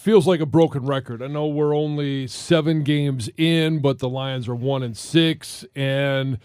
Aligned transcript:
feels 0.00 0.26
like 0.26 0.40
a 0.40 0.46
broken 0.46 0.86
record. 0.86 1.22
I 1.22 1.26
know 1.26 1.46
we're 1.46 1.76
only 1.76 2.26
seven 2.26 2.82
games 2.82 3.28
in, 3.36 3.80
but 3.80 3.98
the 3.98 4.08
Lions 4.08 4.48
are 4.48 4.54
one 4.54 4.82
and 4.82 4.96
six, 4.96 5.64
and 5.76 6.38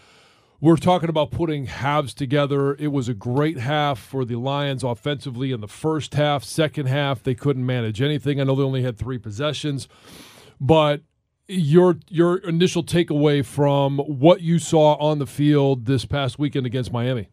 we're 0.59 0.75
talking 0.75 1.07
about 1.07 1.31
putting 1.31 1.65
halves 1.65 2.13
together. 2.13 2.75
It 2.75 2.89
was 2.89 3.07
a 3.07 3.13
great 3.13 3.57
half 3.57 3.97
for 3.97 4.25
the 4.25 4.35
Lions 4.35 4.83
offensively 4.83 5.51
in 5.51 5.61
the 5.61 5.69
first 5.69 6.15
half. 6.15 6.43
Second 6.43 6.87
half, 6.87 7.23
they 7.23 7.33
couldn't 7.33 7.65
manage 7.65 8.01
anything. 8.01 8.41
I 8.41 8.43
know 8.43 8.55
they 8.55 8.63
only 8.63 8.83
had 8.83 8.97
three 8.97 9.17
possessions, 9.17 9.87
but 10.59 11.01
your 11.47 11.97
your 12.09 12.37
initial 12.39 12.83
takeaway 12.83 13.45
from 13.45 13.99
what 13.99 14.41
you 14.41 14.59
saw 14.59 14.95
on 14.95 15.19
the 15.19 15.27
field 15.27 15.85
this 15.85 16.03
past 16.03 16.37
weekend 16.37 16.65
against 16.65 16.91
Miami? 16.91 17.29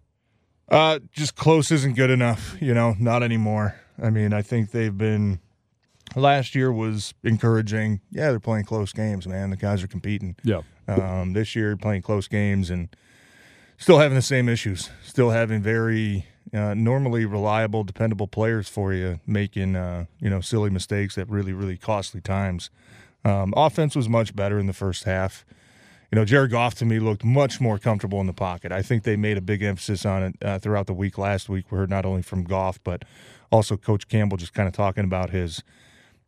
Uh, 0.68 1.00
just 1.10 1.34
close 1.34 1.72
isn't 1.72 1.96
good 1.96 2.10
enough. 2.10 2.56
You 2.60 2.74
know, 2.74 2.94
not 2.98 3.22
anymore. 3.24 3.74
I 4.00 4.10
mean, 4.10 4.32
I 4.32 4.42
think 4.42 4.70
they've 4.70 4.96
been 4.96 5.40
last 6.16 6.54
year 6.54 6.72
was 6.72 7.14
encouraging. 7.22 8.00
Yeah, 8.10 8.30
they're 8.30 8.40
playing 8.40 8.64
close 8.64 8.92
games, 8.92 9.26
man. 9.26 9.50
The 9.50 9.56
guys 9.56 9.82
are 9.82 9.88
competing. 9.88 10.36
Yeah. 10.42 10.62
Um, 10.88 11.32
this 11.32 11.54
year, 11.54 11.76
playing 11.76 12.02
close 12.02 12.28
games 12.28 12.70
and 12.70 12.88
still 13.78 13.98
having 13.98 14.16
the 14.16 14.22
same 14.22 14.48
issues. 14.48 14.90
Still 15.04 15.30
having 15.30 15.62
very 15.62 16.26
uh, 16.52 16.74
normally 16.74 17.24
reliable, 17.24 17.84
dependable 17.84 18.26
players 18.26 18.68
for 18.68 18.92
you, 18.92 19.20
making 19.26 19.76
uh, 19.76 20.06
you 20.20 20.28
know 20.28 20.40
silly 20.40 20.70
mistakes 20.70 21.16
at 21.18 21.28
really, 21.28 21.52
really 21.52 21.76
costly 21.76 22.20
times. 22.20 22.70
Um, 23.24 23.54
offense 23.56 23.94
was 23.94 24.08
much 24.08 24.34
better 24.34 24.58
in 24.58 24.66
the 24.66 24.72
first 24.72 25.04
half. 25.04 25.44
You 26.10 26.16
know, 26.16 26.24
Jared 26.26 26.50
Goff 26.50 26.74
to 26.74 26.84
me 26.84 26.98
looked 26.98 27.24
much 27.24 27.58
more 27.58 27.78
comfortable 27.78 28.20
in 28.20 28.26
the 28.26 28.34
pocket. 28.34 28.70
I 28.70 28.82
think 28.82 29.04
they 29.04 29.16
made 29.16 29.38
a 29.38 29.40
big 29.40 29.62
emphasis 29.62 30.04
on 30.04 30.22
it 30.22 30.34
uh, 30.42 30.58
throughout 30.58 30.86
the 30.86 30.92
week 30.92 31.16
last 31.16 31.48
week. 31.48 31.70
We 31.70 31.78
heard 31.78 31.88
not 31.88 32.04
only 32.04 32.20
from 32.20 32.44
Goff, 32.44 32.78
but 32.84 33.04
also 33.50 33.78
Coach 33.78 34.08
Campbell 34.08 34.36
just 34.36 34.52
kind 34.52 34.68
of 34.68 34.74
talking 34.74 35.04
about 35.04 35.30
his 35.30 35.62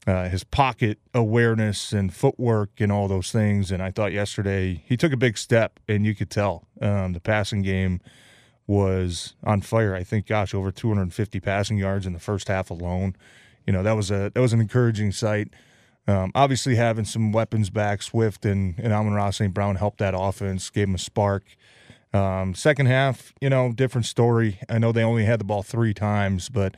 uh, 0.07 0.29
his 0.29 0.45
pocket 0.45 0.99
awareness 1.15 1.93
and 1.93 2.13
footwork 2.13 2.71
and 2.79 2.93
all 2.93 3.09
those 3.09 3.33
things. 3.33 3.71
And 3.71 3.83
I 3.83 3.91
thought 3.91 4.13
yesterday 4.13 4.83
he 4.87 4.97
took 4.97 5.13
a 5.13 5.17
big 5.17 5.39
step, 5.39 5.81
and 5.89 6.05
you 6.05 6.15
could 6.15 6.31
tell 6.31 6.67
um, 6.81 7.13
the 7.13 7.21
passing 7.21 7.63
game 7.63 8.01
was 8.67 9.35
on 9.43 9.61
fire. 9.61 9.95
I 9.95 10.05
think, 10.05 10.27
gosh, 10.27 10.55
over 10.55 10.71
250 10.71 11.41
passing 11.41 11.79
yards 11.79 12.07
in 12.07 12.13
the 12.13 12.19
first 12.19 12.49
half 12.49 12.71
alone. 12.71 13.17
You 13.67 13.73
know 13.73 13.83
that 13.83 13.93
was 13.93 14.11
a 14.11 14.31
that 14.35 14.41
was 14.41 14.53
an 14.53 14.61
encouraging 14.61 15.13
sight. 15.13 15.49
Um, 16.07 16.33
obviously, 16.35 16.77
having 16.77 17.07
some 17.07 17.33
weapons 17.33 17.71
back, 17.71 18.03
Swift 18.03 18.45
and 18.45 18.79
and 18.79 18.93
Amon-Ra 18.93 19.31
St. 19.31 19.55
Brown 19.55 19.77
helped 19.77 19.99
that 19.99 20.15
offense, 20.17 20.69
gave 20.69 20.89
him 20.89 20.95
a 20.95 20.99
spark. 20.99 21.45
Um, 22.13 22.55
second 22.55 22.87
half, 22.87 23.33
you 23.41 23.51
know, 23.51 23.73
different 23.73 24.07
story. 24.07 24.61
I 24.69 24.79
know 24.79 24.93
they 24.93 25.03
only 25.03 25.25
had 25.25 25.41
the 25.41 25.45
ball 25.45 25.63
three 25.65 25.93
times, 25.93 26.49
but 26.49 26.77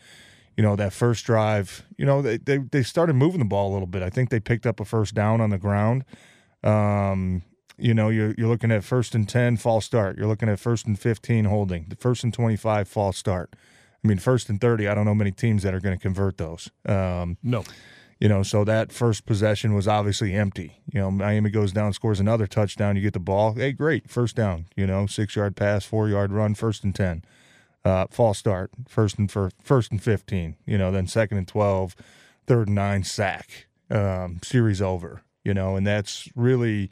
you 0.56 0.62
know, 0.62 0.74
that 0.76 0.92
first 0.92 1.24
drive, 1.26 1.84
you 1.98 2.06
know, 2.06 2.22
they, 2.22 2.38
they, 2.38 2.58
they 2.58 2.82
started 2.82 3.14
moving 3.14 3.40
the 3.40 3.44
ball 3.44 3.70
a 3.70 3.74
little 3.74 3.86
bit. 3.86 4.02
I 4.02 4.08
think 4.08 4.30
they 4.30 4.40
picked 4.40 4.66
up 4.66 4.80
a 4.80 4.84
first 4.84 5.14
down 5.14 5.40
on 5.40 5.50
the 5.50 5.58
ground. 5.58 6.04
Um, 6.64 7.42
you 7.76 7.92
know, 7.92 8.08
you're, 8.08 8.34
you're 8.38 8.48
looking 8.48 8.72
at 8.72 8.82
first 8.82 9.14
and 9.14 9.28
10, 9.28 9.58
false 9.58 9.84
start. 9.84 10.16
You're 10.16 10.26
looking 10.26 10.48
at 10.48 10.58
first 10.58 10.86
and 10.86 10.98
15, 10.98 11.44
holding. 11.44 11.86
The 11.88 11.96
first 11.96 12.24
and 12.24 12.32
25, 12.32 12.88
false 12.88 13.18
start. 13.18 13.54
I 14.02 14.08
mean, 14.08 14.18
first 14.18 14.48
and 14.48 14.58
30, 14.58 14.88
I 14.88 14.94
don't 14.94 15.04
know 15.04 15.14
many 15.14 15.30
teams 15.30 15.62
that 15.62 15.74
are 15.74 15.80
going 15.80 15.96
to 15.96 16.02
convert 16.02 16.38
those. 16.38 16.70
Um, 16.86 17.36
no. 17.42 17.62
You 18.18 18.30
know, 18.30 18.42
so 18.42 18.64
that 18.64 18.92
first 18.92 19.26
possession 19.26 19.74
was 19.74 19.86
obviously 19.86 20.32
empty. 20.32 20.80
You 20.90 21.00
know, 21.00 21.10
Miami 21.10 21.50
goes 21.50 21.72
down, 21.72 21.92
scores 21.92 22.18
another 22.18 22.46
touchdown. 22.46 22.96
You 22.96 23.02
get 23.02 23.12
the 23.12 23.20
ball. 23.20 23.52
Hey, 23.52 23.72
great. 23.72 24.08
First 24.08 24.36
down, 24.36 24.68
you 24.74 24.86
know, 24.86 25.06
six 25.06 25.36
yard 25.36 25.54
pass, 25.54 25.84
four 25.84 26.08
yard 26.08 26.32
run, 26.32 26.54
first 26.54 26.82
and 26.82 26.94
10 26.94 27.24
uh, 27.86 28.06
false 28.10 28.36
start, 28.36 28.72
first 28.88 29.16
and 29.16 29.30
for 29.30 29.50
first 29.62 29.92
and 29.92 30.02
fifteen, 30.02 30.56
you 30.66 30.76
know, 30.76 30.90
then 30.90 31.06
second 31.06 31.38
and 31.38 31.46
12, 31.46 31.94
third 32.44 32.66
and 32.66 32.74
nine, 32.74 33.04
sack, 33.04 33.68
um, 33.90 34.40
series 34.42 34.82
over, 34.82 35.22
you 35.44 35.54
know, 35.54 35.76
and 35.76 35.86
that's 35.86 36.28
really, 36.34 36.90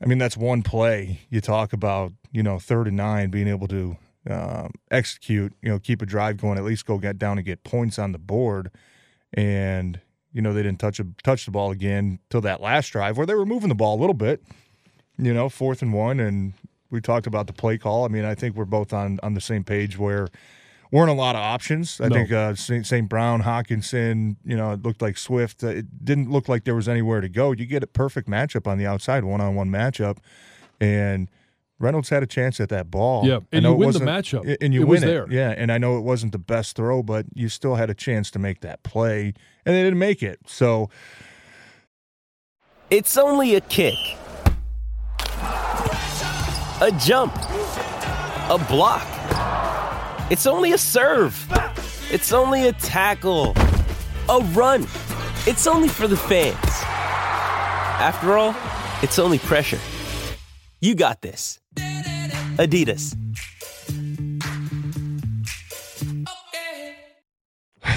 I 0.00 0.06
mean, 0.06 0.18
that's 0.18 0.36
one 0.36 0.62
play. 0.62 1.22
You 1.30 1.40
talk 1.40 1.72
about, 1.72 2.12
you 2.30 2.44
know, 2.44 2.60
third 2.60 2.86
and 2.86 2.96
nine 2.96 3.30
being 3.30 3.48
able 3.48 3.66
to 3.68 3.96
um, 4.30 4.70
execute, 4.92 5.52
you 5.60 5.68
know, 5.68 5.80
keep 5.80 6.00
a 6.00 6.06
drive 6.06 6.36
going, 6.36 6.58
at 6.58 6.64
least 6.64 6.86
go 6.86 6.98
get 6.98 7.18
down 7.18 7.38
and 7.38 7.44
get 7.44 7.64
points 7.64 7.98
on 7.98 8.12
the 8.12 8.18
board, 8.18 8.70
and 9.34 10.00
you 10.32 10.40
know 10.40 10.52
they 10.52 10.62
didn't 10.62 10.78
touch 10.78 11.00
a, 11.00 11.06
touch 11.24 11.44
the 11.44 11.50
ball 11.50 11.72
again 11.72 12.20
till 12.30 12.40
that 12.42 12.60
last 12.60 12.90
drive 12.90 13.16
where 13.16 13.26
they 13.26 13.34
were 13.34 13.44
moving 13.44 13.68
the 13.68 13.74
ball 13.74 13.98
a 13.98 14.00
little 14.00 14.14
bit, 14.14 14.44
you 15.18 15.34
know, 15.34 15.48
fourth 15.48 15.82
and 15.82 15.92
one, 15.92 16.20
and 16.20 16.52
we 16.92 17.00
talked 17.00 17.26
about 17.26 17.48
the 17.48 17.52
play 17.52 17.78
call. 17.78 18.04
I 18.04 18.08
mean, 18.08 18.24
I 18.24 18.36
think 18.36 18.54
we're 18.54 18.64
both 18.64 18.92
on 18.92 19.18
on 19.22 19.34
the 19.34 19.40
same 19.40 19.64
page 19.64 19.98
where 19.98 20.28
weren't 20.92 21.10
a 21.10 21.14
lot 21.14 21.34
of 21.34 21.40
options. 21.40 22.00
I 22.00 22.08
no. 22.08 22.14
think 22.14 22.30
uh, 22.30 22.54
St. 22.54 23.08
Brown, 23.08 23.42
Hockenson, 23.42 24.36
you 24.44 24.56
know, 24.56 24.72
it 24.72 24.82
looked 24.82 25.02
like 25.02 25.16
Swift. 25.16 25.64
Uh, 25.64 25.68
it 25.68 26.04
didn't 26.04 26.30
look 26.30 26.48
like 26.48 26.64
there 26.64 26.74
was 26.74 26.88
anywhere 26.88 27.20
to 27.22 27.28
go. 27.28 27.52
You 27.52 27.66
get 27.66 27.82
a 27.82 27.86
perfect 27.86 28.28
matchup 28.28 28.66
on 28.66 28.78
the 28.78 28.86
outside, 28.86 29.24
one 29.24 29.40
on 29.40 29.54
one 29.54 29.70
matchup, 29.70 30.18
and 30.80 31.28
Reynolds 31.80 32.10
had 32.10 32.22
a 32.22 32.26
chance 32.26 32.60
at 32.60 32.68
that 32.68 32.90
ball. 32.90 33.26
Yeah, 33.26 33.40
and 33.50 33.64
you 33.64 33.72
win 33.72 33.90
the 33.92 34.00
matchup, 34.00 34.56
and 34.60 34.72
you 34.72 34.82
it 34.82 34.88
win 34.88 35.02
it. 35.02 35.06
There. 35.06 35.26
Yeah, 35.30 35.54
and 35.56 35.72
I 35.72 35.78
know 35.78 35.96
it 35.96 36.02
wasn't 36.02 36.32
the 36.32 36.38
best 36.38 36.76
throw, 36.76 37.02
but 37.02 37.26
you 37.34 37.48
still 37.48 37.74
had 37.74 37.90
a 37.90 37.94
chance 37.94 38.30
to 38.32 38.38
make 38.38 38.60
that 38.60 38.82
play, 38.82 39.32
and 39.66 39.74
they 39.74 39.82
didn't 39.82 39.98
make 39.98 40.22
it. 40.22 40.40
So 40.46 40.90
it's 42.90 43.16
only 43.16 43.54
a 43.54 43.62
kick 43.62 43.96
a 46.82 46.90
jump, 46.98 47.32
a 47.36 48.58
block. 48.68 49.06
It's 50.32 50.48
only 50.48 50.72
a 50.72 50.78
serve. 50.78 51.46
It's 52.10 52.32
only 52.32 52.66
a 52.66 52.72
tackle, 52.72 53.54
a 54.28 54.40
run. 54.52 54.82
It's 55.46 55.68
only 55.68 55.86
for 55.86 56.08
the 56.08 56.16
fans. 56.16 56.58
After 58.02 58.36
all, 58.36 58.56
it's 59.00 59.20
only 59.20 59.38
pressure. 59.38 59.78
You 60.80 60.96
got 60.96 61.22
this. 61.22 61.60
Adidas. 62.56 63.16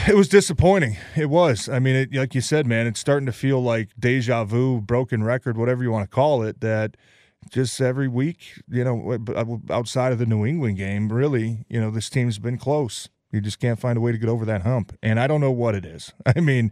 It 0.07 0.16
was 0.16 0.29
disappointing. 0.29 0.97
It 1.16 1.31
was. 1.31 1.68
I 1.68 1.79
mean, 1.79 1.95
it, 1.95 2.13
like 2.13 2.35
you 2.35 2.41
said, 2.41 2.68
man, 2.68 2.85
it's 2.85 3.00
starting 3.00 3.25
to 3.25 3.31
feel 3.31 3.63
like 3.63 3.90
deja 4.00 4.44
vu, 4.44 4.79
broken 4.79 5.24
record, 5.24 5.57
whatever 5.57 5.81
you 5.81 5.90
want 5.90 6.07
to 6.07 6.16
call 6.16 6.44
it, 6.44 6.62
that– 6.62 6.95
just 7.51 7.79
every 7.79 8.07
week, 8.07 8.61
you 8.69 8.83
know, 8.83 9.17
outside 9.69 10.11
of 10.11 10.19
the 10.19 10.25
New 10.25 10.45
England 10.45 10.78
game, 10.78 11.11
really, 11.11 11.66
you 11.69 11.79
know, 11.79 11.91
this 11.91 12.09
team's 12.09 12.39
been 12.39 12.57
close. 12.57 13.09
You 13.31 13.42
just 13.42 13.59
can't 13.59 13.80
find 13.80 13.97
a 13.97 14.01
way 14.01 14.13
to 14.13 14.18
get 14.18 14.30
over 14.30 14.45
that 14.45 14.62
hump. 14.62 14.97
And 15.03 15.19
I 15.19 15.27
don't 15.27 15.42
know 15.42 15.51
what 15.51 15.75
it 15.75 15.86
is. 15.86 16.13
I 16.25 16.39
mean, 16.39 16.71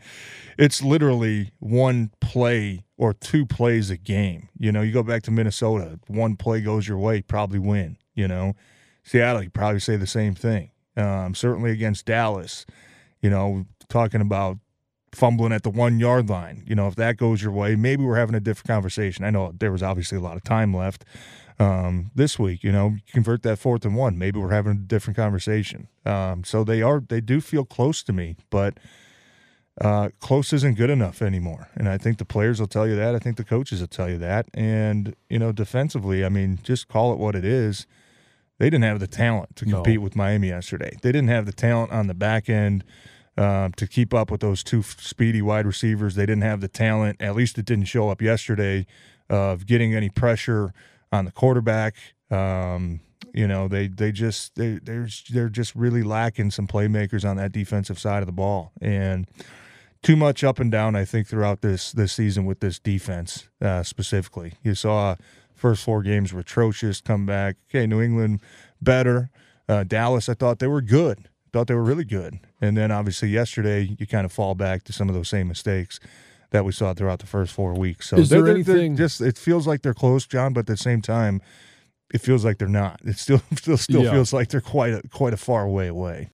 it's 0.57 0.81
literally 0.81 1.51
one 1.59 2.11
play 2.21 2.85
or 2.97 3.13
two 3.13 3.45
plays 3.45 3.89
a 3.89 3.97
game. 3.97 4.49
You 4.57 4.71
know, 4.71 4.81
you 4.81 4.93
go 4.93 5.03
back 5.03 5.23
to 5.23 5.31
Minnesota, 5.31 5.99
one 6.07 6.37
play 6.37 6.61
goes 6.61 6.87
your 6.87 6.97
way, 6.97 7.21
probably 7.21 7.59
win. 7.59 7.97
You 8.15 8.27
know, 8.27 8.53
Seattle, 9.03 9.43
you 9.43 9.49
probably 9.49 9.79
say 9.79 9.97
the 9.97 10.07
same 10.07 10.35
thing. 10.35 10.71
Um, 10.95 11.35
certainly 11.35 11.71
against 11.71 12.05
Dallas, 12.05 12.65
you 13.21 13.29
know, 13.29 13.65
talking 13.89 14.21
about 14.21 14.57
fumbling 15.15 15.51
at 15.51 15.63
the 15.63 15.69
one 15.69 15.99
yard 15.99 16.29
line. 16.29 16.63
You 16.67 16.75
know, 16.75 16.87
if 16.87 16.95
that 16.95 17.17
goes 17.17 17.41
your 17.41 17.51
way, 17.51 17.75
maybe 17.75 18.03
we're 18.03 18.17
having 18.17 18.35
a 18.35 18.39
different 18.39 18.67
conversation. 18.67 19.23
I 19.25 19.29
know 19.29 19.53
there 19.57 19.71
was 19.71 19.83
obviously 19.83 20.17
a 20.17 20.21
lot 20.21 20.35
of 20.37 20.43
time 20.43 20.73
left 20.73 21.05
um, 21.59 22.11
this 22.15 22.37
week. 22.39 22.63
You 22.63 22.71
know, 22.71 22.95
convert 23.11 23.43
that 23.43 23.59
fourth 23.59 23.85
and 23.85 23.95
one. 23.95 24.17
Maybe 24.17 24.39
we're 24.39 24.51
having 24.51 24.71
a 24.71 24.75
different 24.75 25.17
conversation. 25.17 25.87
Um, 26.05 26.43
so 26.43 26.63
they 26.63 26.81
are, 26.81 26.99
they 26.99 27.21
do 27.21 27.41
feel 27.41 27.65
close 27.65 28.03
to 28.03 28.13
me, 28.13 28.35
but 28.49 28.77
uh, 29.81 30.09
close 30.19 30.53
isn't 30.53 30.75
good 30.75 30.89
enough 30.89 31.21
anymore. 31.21 31.69
And 31.75 31.89
I 31.89 31.97
think 31.97 32.17
the 32.19 32.25
players 32.25 32.59
will 32.59 32.67
tell 32.67 32.87
you 32.87 32.95
that. 32.95 33.15
I 33.15 33.19
think 33.19 33.37
the 33.37 33.43
coaches 33.43 33.79
will 33.79 33.87
tell 33.87 34.09
you 34.09 34.19
that. 34.19 34.47
And 34.53 35.15
you 35.29 35.39
know, 35.39 35.51
defensively, 35.51 36.23
I 36.23 36.29
mean, 36.29 36.59
just 36.63 36.87
call 36.87 37.11
it 37.13 37.17
what 37.19 37.35
it 37.35 37.43
is. 37.45 37.87
they 38.59 38.69
didn't 38.69 38.83
have 38.83 38.99
the 38.99 39.07
talent 39.07 39.55
to 39.57 39.65
No. 39.67 39.77
compete 39.77 39.99
with 39.99 40.15
Miami 40.15 40.49
yesterday. 40.49 40.95
They 41.01 41.11
didn't 41.11 41.29
have 41.29 41.45
the 41.47 41.51
talent 41.51 41.91
on 41.91 42.05
the 42.07 42.13
back 42.13 42.49
end 42.49 42.83
uh, 43.37 43.69
to 43.75 43.87
keep 43.87 44.13
up 44.13 44.29
with 44.29 44.41
those 44.41 44.63
two 44.63 44.83
speedy 44.83 45.41
wide 45.41 45.65
receivers. 45.65 46.15
They 46.15 46.25
didn't 46.25 46.43
have 46.43 46.61
the 46.61 46.67
talent. 46.67 47.21
At 47.21 47.35
least 47.35 47.57
it 47.57 47.65
didn't 47.65 47.85
show 47.85 48.09
up 48.09 48.21
yesterday 48.21 48.85
of 49.29 49.65
getting 49.65 49.95
any 49.95 50.09
pressure 50.09 50.73
on 51.11 51.25
the 51.25 51.31
quarterback. 51.31 51.95
Um, 52.29 52.99
you 53.33 53.47
know, 53.47 53.67
they 53.67 53.87
they 53.87 54.11
just 54.11 54.55
they 54.55 54.79
they're 54.83 55.07
they're 55.31 55.49
just 55.49 55.75
really 55.75 56.03
lacking 56.03 56.51
some 56.51 56.67
playmakers 56.67 57.27
on 57.27 57.37
that 57.37 57.51
defensive 57.51 57.97
side 57.97 58.21
of 58.21 58.27
the 58.27 58.33
ball 58.33 58.71
and 58.81 59.27
too 60.03 60.15
much 60.15 60.43
up 60.43 60.59
and 60.59 60.71
down. 60.71 60.95
I 60.95 61.05
think 61.05 61.27
throughout 61.27 61.61
this 61.61 61.91
this 61.91 62.13
season 62.13 62.45
with 62.45 62.59
this 62.59 62.77
defense 62.77 63.49
uh, 63.61 63.81
specifically, 63.83 64.53
you 64.61 64.75
saw 64.75 65.15
first 65.55 65.83
four 65.83 66.03
games 66.03 66.31
were 66.31 66.41
atrocious. 66.41 67.01
Come 67.01 67.25
back, 67.25 67.55
okay, 67.69 67.87
New 67.87 68.01
England 68.01 68.41
better. 68.81 69.29
Uh, 69.67 69.83
Dallas, 69.83 70.27
I 70.29 70.33
thought 70.33 70.59
they 70.59 70.67
were 70.67 70.81
good. 70.81 71.29
Thought 71.53 71.67
they 71.67 71.75
were 71.75 71.83
really 71.83 72.03
good, 72.03 72.39
and 72.59 72.75
then 72.75 72.91
obviously 72.91 73.29
yesterday 73.29 73.95
you 73.99 74.07
kind 74.07 74.25
of 74.25 74.31
fall 74.31 74.55
back 74.55 74.83
to 74.85 74.91
some 74.93 75.07
of 75.07 75.13
those 75.13 75.29
same 75.29 75.47
mistakes 75.47 75.99
that 76.49 76.65
we 76.65 76.71
saw 76.71 76.93
throughout 76.95 77.19
the 77.19 77.27
first 77.27 77.53
four 77.53 77.73
weeks. 77.75 78.09
So 78.09 78.17
Is 78.17 78.29
there 78.29 78.41
they're- 78.41 78.55
they're- 78.55 78.63
they're 78.63 78.75
anything- 78.77 78.97
just 78.97 79.21
it 79.21 79.37
feels 79.37 79.67
like 79.67 79.83
they're 79.83 79.93
close, 79.93 80.25
John, 80.25 80.53
but 80.53 80.61
at 80.61 80.65
the 80.67 80.77
same 80.77 80.99
time, 81.01 81.41
it 82.11 82.21
feels 82.21 82.43
like 82.43 82.57
they're 82.57 82.67
not. 82.67 83.01
It 83.05 83.17
still 83.19 83.41
still 83.55 83.77
still 83.77 84.03
Yeah. 84.03 84.11
feels 84.11 84.33
like 84.33 84.49
they're 84.49 84.61
quite 84.61 84.93
a 84.93 85.07
quite 85.09 85.33
a 85.33 85.37
far 85.37 85.67
way 85.69 85.87
away. 85.87 86.31